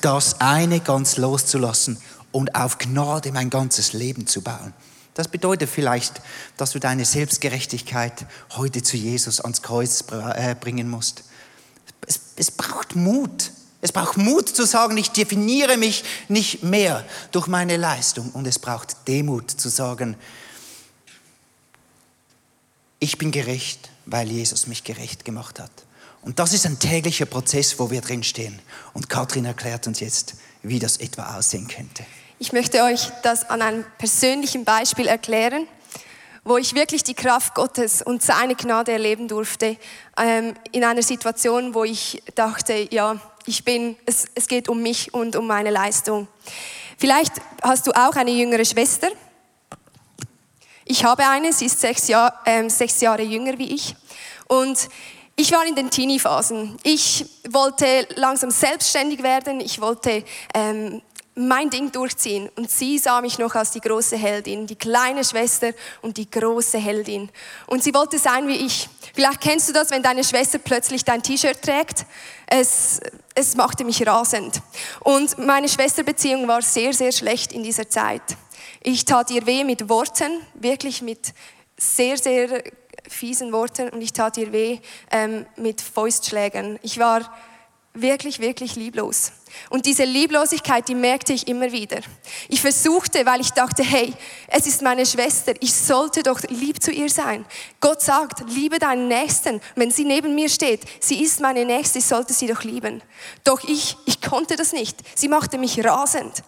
[0.00, 1.98] das eine ganz loszulassen
[2.32, 4.74] und auf Gnade mein ganzes Leben zu bauen.
[5.14, 6.20] Das bedeutet vielleicht,
[6.56, 11.22] dass du deine Selbstgerechtigkeit heute zu Jesus ans Kreuz äh, bringen musst.
[12.08, 13.52] Es, es braucht Mut.
[13.84, 18.30] Es braucht Mut zu sagen, ich definiere mich nicht mehr durch meine Leistung.
[18.30, 20.16] Und es braucht Demut zu sagen,
[22.98, 25.70] ich bin gerecht, weil Jesus mich gerecht gemacht hat.
[26.22, 28.58] Und das ist ein täglicher Prozess, wo wir drinstehen.
[28.94, 32.06] Und Katrin erklärt uns jetzt, wie das etwa aussehen könnte.
[32.38, 35.68] Ich möchte euch das an einem persönlichen Beispiel erklären
[36.46, 39.78] wo ich wirklich die Kraft Gottes und seine Gnade erleben durfte,
[40.18, 45.12] ähm, in einer Situation, wo ich dachte, ja, ich bin, es, es geht um mich
[45.12, 46.28] und um meine Leistung.
[46.98, 49.08] Vielleicht hast du auch eine jüngere Schwester.
[50.84, 53.94] Ich habe eine, sie ist sechs, Jahr, äh, sechs Jahre jünger wie ich.
[54.46, 54.88] Und
[55.36, 56.76] ich war in den Teenie-Phasen.
[56.82, 59.60] Ich wollte langsam selbstständig werden.
[59.60, 61.02] Ich wollte ähm,
[61.34, 62.48] mein Ding durchziehen.
[62.56, 66.78] Und sie sah mich noch als die große Heldin, die kleine Schwester und die große
[66.78, 67.30] Heldin.
[67.66, 68.88] Und sie wollte sein wie ich.
[69.14, 72.06] Vielleicht kennst du das, wenn deine Schwester plötzlich dein T-Shirt trägt.
[72.46, 73.00] Es,
[73.34, 74.60] es machte mich rasend.
[75.00, 78.22] Und meine Schwesterbeziehung war sehr, sehr schlecht in dieser Zeit.
[78.82, 81.32] Ich tat ihr weh mit Worten, wirklich mit
[81.76, 82.62] sehr, sehr
[83.08, 84.78] fiesen Worten und ich tat ihr weh
[85.10, 86.78] ähm, mit Fäustschlägen.
[86.82, 87.32] Ich war
[87.92, 89.32] wirklich, wirklich lieblos.
[89.70, 91.98] Und diese Lieblosigkeit, die merkte ich immer wieder.
[92.48, 94.12] Ich versuchte, weil ich dachte, hey,
[94.48, 97.44] es ist meine Schwester, ich sollte doch lieb zu ihr sein.
[97.80, 99.60] Gott sagt, liebe deinen Nächsten.
[99.74, 103.02] Wenn sie neben mir steht, sie ist meine Nächste, ich sollte sie doch lieben.
[103.44, 104.96] Doch ich, ich konnte das nicht.
[105.14, 106.42] Sie machte mich rasend.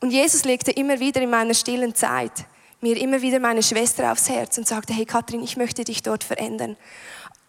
[0.00, 2.32] Und Jesus legte immer wieder in meiner stillen Zeit
[2.80, 6.22] mir immer wieder meine Schwester aufs Herz und sagte, hey Kathrin, ich möchte dich dort
[6.22, 6.76] verändern.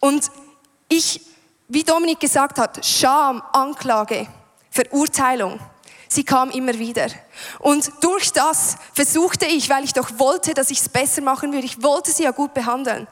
[0.00, 0.28] Und
[0.88, 1.20] ich
[1.72, 4.26] wie Dominik gesagt hat, Scham, Anklage,
[4.84, 5.60] Verurteilung,
[6.08, 7.08] sie kam immer wieder.
[7.58, 11.66] Und durch das versuchte ich, weil ich doch wollte, dass ich es besser machen würde,
[11.66, 13.06] ich wollte sie ja gut behandeln,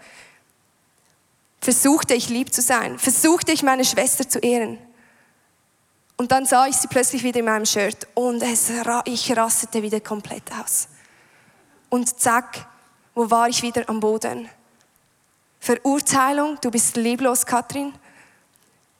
[1.61, 4.78] versuchte ich lieb zu sein, versuchte ich meine Schwester zu ehren.
[6.16, 8.70] Und dann sah ich sie plötzlich wieder in meinem Shirt und es,
[9.04, 10.88] ich rastete wieder komplett aus.
[11.90, 12.66] Und zack,
[13.14, 14.48] wo war ich wieder am Boden?
[15.61, 17.92] Verurteilung, du bist lieblos, Katrin.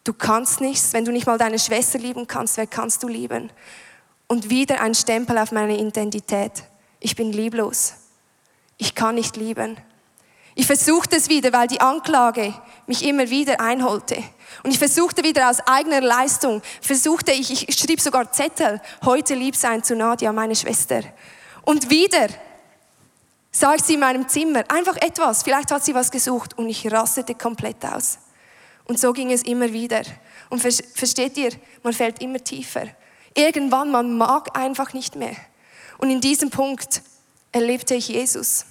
[0.08, 0.94] Du kannst nichts.
[0.94, 3.52] Wenn du nicht mal deine Schwester lieben kannst, wer kannst du lieben?
[4.26, 6.64] Und wieder ein Stempel auf meine Identität.
[6.98, 7.92] Ich bin lieblos.
[8.78, 9.76] Ich kann nicht lieben.
[10.54, 12.54] Ich versuchte es wieder, weil die Anklage
[12.86, 14.16] mich immer wieder einholte.
[14.62, 19.56] Und ich versuchte wieder aus eigener Leistung, versuchte ich, ich schrieb sogar Zettel, heute lieb
[19.56, 21.02] sein zu Nadia, meine Schwester.
[21.64, 22.28] Und wieder
[23.52, 26.90] sah ich sie in meinem Zimmer, einfach etwas, vielleicht hat sie was gesucht und ich
[26.90, 28.20] rastete komplett aus.
[28.88, 30.03] Und so ging es immer wieder.
[30.51, 31.51] Und versteht ihr,
[31.85, 32.88] man fällt immer tiefer.
[33.35, 35.37] Irgendwann, man mag einfach nicht mehr.
[35.98, 37.03] Und in diesem Punkt
[37.53, 38.64] erlebte ich Jesus.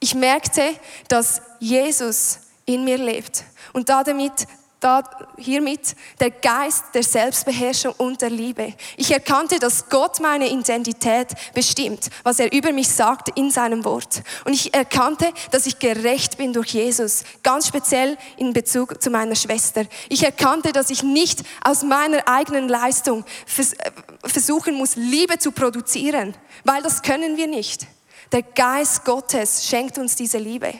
[0.00, 0.62] Ich merkte,
[1.08, 3.44] dass Jesus in mir lebt.
[3.72, 4.32] Und damit
[4.82, 5.02] da,
[5.38, 8.74] hiermit der Geist der Selbstbeherrschung und der Liebe.
[8.96, 14.22] Ich erkannte, dass Gott meine Identität bestimmt, was er über mich sagt in seinem Wort.
[14.44, 19.36] Und ich erkannte, dass ich gerecht bin durch Jesus, ganz speziell in Bezug zu meiner
[19.36, 19.84] Schwester.
[20.08, 23.24] Ich erkannte, dass ich nicht aus meiner eigenen Leistung
[23.56, 27.86] äh, versuchen muss, Liebe zu produzieren, weil das können wir nicht.
[28.32, 30.74] Der Geist Gottes schenkt uns diese Liebe.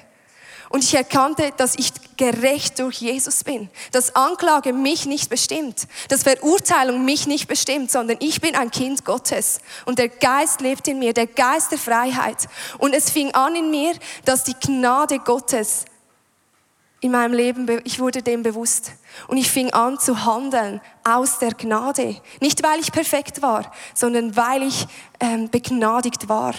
[0.73, 3.69] Und ich erkannte, dass ich gerecht durch Jesus bin.
[3.93, 5.87] Dass Anklage mich nicht bestimmt.
[6.09, 9.61] Dass Verurteilung mich nicht bestimmt, sondern ich bin ein Kind Gottes.
[9.85, 12.49] Und der Geist lebt in mir, der Geist der Freiheit.
[12.79, 13.93] Und es fing an in mir,
[14.25, 15.85] dass die Gnade Gottes
[17.03, 18.93] in meinem Leben, ich wurde dem bewusst.
[19.29, 22.17] Und ich fing an zu handeln aus der Gnade.
[22.41, 24.87] Nicht weil ich perfekt war, sondern weil ich
[25.21, 26.55] ähm, begnadigt war.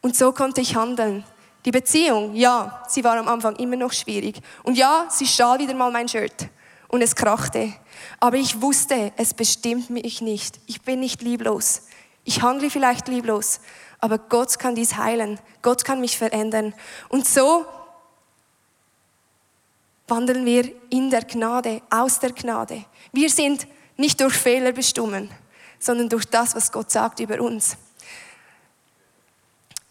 [0.00, 1.24] Und so konnte ich handeln.
[1.64, 4.40] Die Beziehung, ja, sie war am Anfang immer noch schwierig.
[4.62, 6.48] Und ja, sie stahl wieder mal mein Shirt
[6.88, 7.72] und es krachte.
[8.20, 10.60] Aber ich wusste, es bestimmt mich nicht.
[10.66, 11.82] Ich bin nicht lieblos.
[12.24, 13.60] Ich handle vielleicht lieblos,
[13.98, 15.40] aber Gott kann dies heilen.
[15.60, 16.74] Gott kann mich verändern.
[17.08, 17.64] Und so
[20.06, 22.84] wandeln wir in der Gnade, aus der Gnade.
[23.12, 25.30] Wir sind nicht durch Fehler bestimmt,
[25.78, 27.76] sondern durch das, was Gott sagt über uns.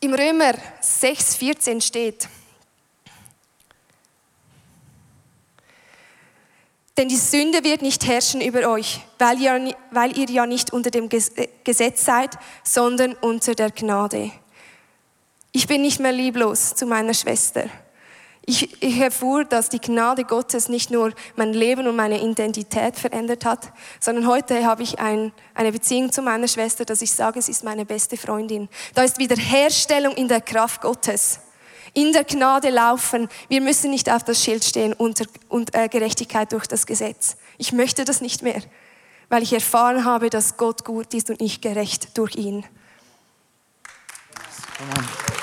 [0.02, 2.28] Im Römer 6,14 steht,
[6.98, 10.92] Denn die Sünde wird nicht herrschen über euch, weil ihr, weil ihr ja nicht unter
[10.92, 14.32] dem Gesetz seid, sondern unter der Gnade.
[15.52, 17.64] Ich bin nicht mehr lieblos zu meiner Schwester.
[18.46, 23.46] Ich, ich erfuhr, dass die Gnade Gottes nicht nur mein Leben und meine Identität verändert
[23.46, 27.52] hat, sondern heute habe ich ein, eine Beziehung zu meiner Schwester, dass ich sage, sie
[27.52, 28.68] ist meine beste Freundin.
[28.96, 31.40] Da ist Wiederherstellung in der Kraft Gottes.
[31.94, 33.28] In der Gnade laufen.
[33.48, 37.38] Wir müssen nicht auf das Schild stehen unter und, äh, Gerechtigkeit durch das Gesetz.
[37.58, 38.62] Ich möchte das nicht mehr,
[39.30, 42.66] weil ich erfahren habe, dass Gott gut ist und ich gerecht durch ihn.
[44.80, 45.41] Amen.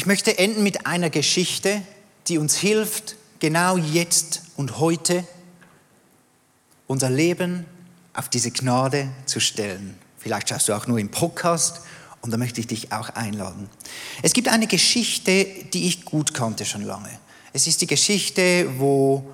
[0.00, 1.82] Ich möchte enden mit einer Geschichte,
[2.26, 5.26] die uns hilft, genau jetzt und heute
[6.86, 7.66] unser Leben
[8.14, 9.98] auf diese Gnade zu stellen.
[10.16, 11.82] Vielleicht schaust du auch nur im Podcast
[12.22, 13.68] und da möchte ich dich auch einladen.
[14.22, 17.10] Es gibt eine Geschichte, die ich gut kannte schon lange.
[17.52, 19.30] Es ist die Geschichte, wo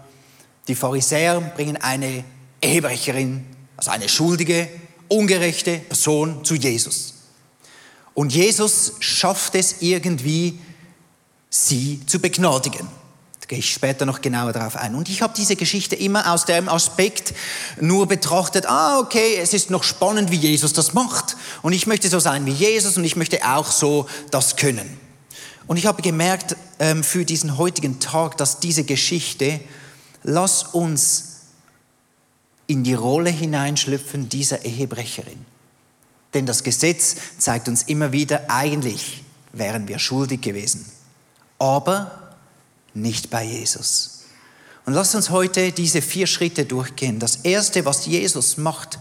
[0.67, 2.25] die Pharisäer bringen eine
[2.61, 4.69] Ehebrecherin, also eine schuldige,
[5.07, 7.16] ungerechte Person zu Jesus.
[8.17, 10.59] Und Jesus schafft es irgendwie,
[11.51, 12.89] sie zu begnadigen.
[13.41, 14.95] Da gehe ich später noch genauer darauf ein.
[14.95, 17.35] Und ich habe diese Geschichte immer aus dem Aspekt
[17.79, 21.37] nur betrachtet, ah, okay, es ist noch spannend, wie Jesus das macht.
[21.61, 24.99] Und ich möchte so sein wie Jesus und ich möchte auch so das können.
[25.67, 29.61] Und ich habe gemerkt ähm, für diesen heutigen Tag, dass diese Geschichte,
[30.23, 31.41] lass uns
[32.67, 35.45] in die Rolle hineinschlüpfen dieser Ehebrecherin.
[36.37, 40.85] Denn das Gesetz zeigt uns immer wieder, eigentlich wären wir schuldig gewesen.
[41.59, 42.35] Aber
[42.93, 44.25] nicht bei Jesus.
[44.85, 47.21] Und lasst uns heute diese vier Schritte durchgehen.
[47.21, 48.99] Das Erste, was Jesus macht,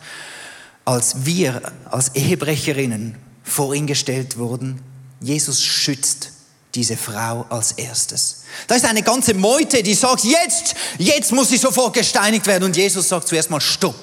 [0.85, 4.81] als wir als Ehebrecherinnen vor ihn gestellt wurden,
[5.19, 6.31] Jesus schützt
[6.73, 8.43] diese Frau als erstes.
[8.67, 12.63] Da ist eine ganze Meute, die sagt, jetzt, jetzt muss sie sofort gesteinigt werden.
[12.63, 13.95] Und Jesus sagt zuerst mal, stopp.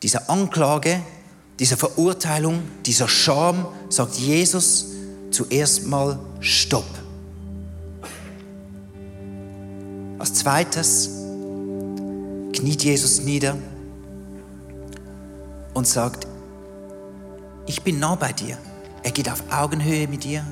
[0.00, 1.02] Diese Anklage,
[1.58, 4.86] diese Verurteilung, dieser Scham, sagt Jesus
[5.30, 6.86] zuerst mal, stopp.
[10.18, 11.10] Als zweites
[12.52, 13.56] kniet Jesus nieder
[15.74, 16.26] und sagt,
[17.66, 18.58] ich bin nah bei dir.
[19.02, 20.44] Er geht auf Augenhöhe mit dir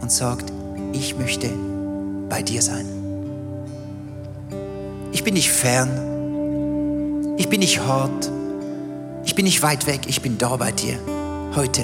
[0.00, 0.52] und sagt,
[0.92, 1.50] ich möchte
[2.28, 2.86] bei dir sein.
[5.12, 8.30] Ich bin nicht fern, ich bin nicht hart,
[9.24, 10.98] ich bin nicht weit weg, ich bin da bei dir
[11.54, 11.82] heute.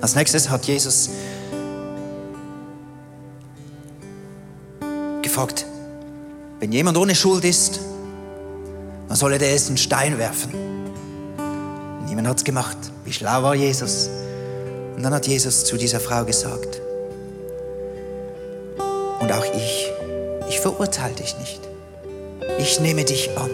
[0.00, 1.10] Als nächstes hat Jesus
[5.22, 5.66] gefragt,
[6.60, 7.80] wenn jemand ohne Schuld ist,
[9.08, 10.52] dann soll er es einen Stein werfen.
[12.06, 12.76] Niemand hat es gemacht.
[13.04, 14.08] Wie schlau war Jesus?
[14.96, 16.80] Und dann hat Jesus zu dieser Frau gesagt,
[19.20, 19.90] und auch ich,
[20.48, 21.65] ich verurteile dich nicht.
[22.58, 23.50] Ich nehme dich an.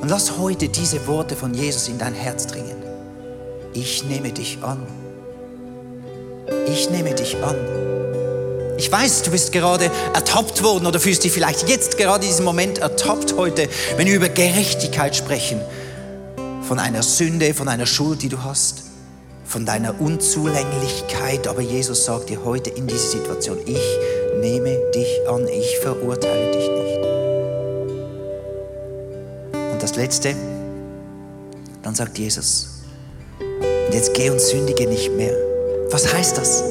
[0.00, 2.82] Und lass heute diese Worte von Jesus in dein Herz dringen.
[3.72, 4.86] Ich nehme dich an.
[6.66, 7.56] Ich nehme dich an.
[8.76, 12.44] Ich weiß, du bist gerade ertappt worden oder fühlst dich vielleicht jetzt gerade in diesem
[12.44, 15.60] Moment ertappt heute, wenn wir über Gerechtigkeit sprechen
[16.66, 18.82] von einer Sünde, von einer Schuld, die du hast,
[19.44, 21.46] von deiner Unzulänglichkeit.
[21.46, 23.80] Aber Jesus sagt dir heute in dieser Situation, ich
[24.40, 26.98] nehme dich an, ich verurteile dich nicht.
[29.72, 30.34] Und das Letzte,
[31.82, 32.82] dann sagt Jesus,
[33.40, 35.34] und jetzt geh und sündige nicht mehr.
[35.90, 36.62] Was heißt das?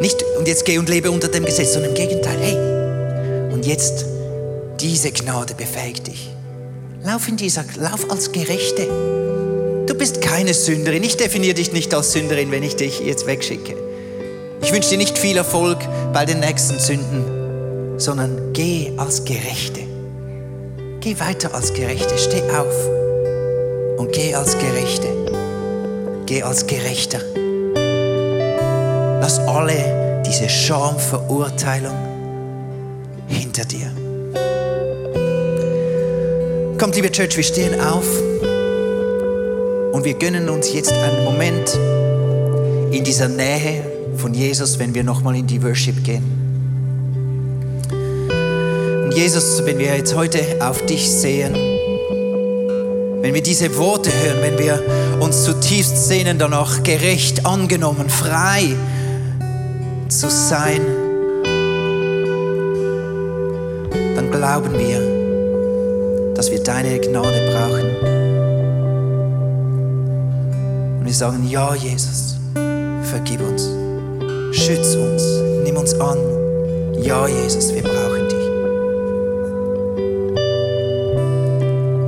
[0.00, 4.04] Nicht, und jetzt geh und lebe unter dem Gesetz, sondern im Gegenteil, hey, und jetzt
[4.80, 6.30] diese Gnade befähigt dich.
[7.04, 8.86] Lauf in dieser, lauf als Gerechte.
[9.86, 11.02] Du bist keine Sünderin.
[11.02, 13.76] Ich definiere dich nicht als Sünderin, wenn ich dich jetzt wegschicke.
[14.62, 15.78] Ich wünsche dir nicht viel Erfolg
[16.12, 19.80] bei den nächsten Sünden, sondern geh als Gerechte.
[21.00, 22.16] Geh weiter als Gerechte.
[22.16, 22.88] Steh auf
[23.98, 25.08] und geh als Gerechte.
[26.26, 27.18] Geh als Gerechter.
[29.20, 31.96] Lass alle diese Schamverurteilung
[33.26, 33.90] hinter dir.
[36.78, 38.06] Kommt, liebe Church, wir stehen auf
[39.92, 41.78] und wir gönnen uns jetzt einen Moment
[42.92, 46.24] in dieser Nähe von Jesus, wenn wir nochmal in die Worship gehen.
[49.04, 51.54] Und Jesus, wenn wir jetzt heute auf dich sehen,
[53.22, 54.82] wenn wir diese Worte hören, wenn wir
[55.20, 58.74] uns zutiefst sehnen danach, gerecht angenommen, frei
[60.08, 60.80] zu sein,
[64.16, 67.86] dann glauben wir, dass wir deine Gnade brauchen.
[70.98, 72.38] Und wir sagen, ja Jesus,
[73.04, 73.68] vergib uns,
[74.64, 75.24] schütz uns,
[75.64, 76.18] nimm uns an.
[77.02, 78.46] Ja Jesus, wir brauchen dich.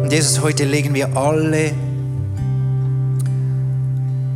[0.05, 1.73] Und Jesus, heute legen wir alle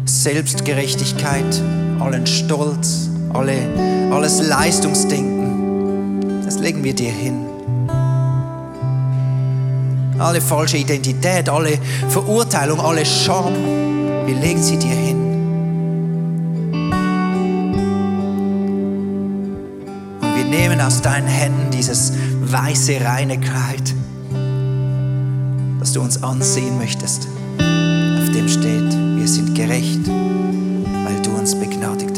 [0.05, 1.63] Selbstgerechtigkeit,
[2.01, 3.55] allen Stolz, alle,
[4.11, 7.45] alles Leistungsdenken, das legen wir dir hin
[10.19, 11.79] alle falsche Identität, alle
[12.09, 13.55] Verurteilung, alle Scham.
[14.27, 15.28] Wir legen sie dir hin.
[20.89, 23.95] Aus deinen Händen dieses weiße, reine Kleid,
[25.81, 27.29] das du uns ansehen möchtest.
[27.59, 32.18] Auf dem steht, wir sind gerecht, weil du uns begnadigt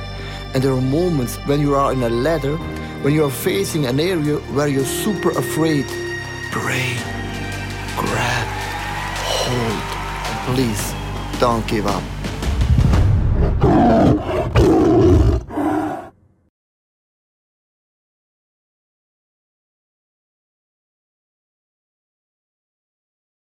[0.53, 2.57] And there are moments when you are in a ladder,
[3.03, 5.85] when you are facing an area where you're super afraid.
[6.51, 6.97] Pray,
[7.95, 8.47] grab,
[9.23, 9.81] hold,
[10.27, 10.93] and please
[11.39, 12.20] don't give up.